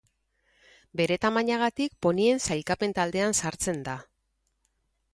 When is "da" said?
3.91-3.99